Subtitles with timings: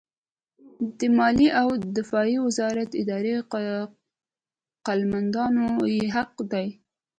[0.99, 1.67] د مالیې او
[1.97, 3.33] دفاع وزارت اداري
[4.85, 6.67] قلمدانونه یې حق دي.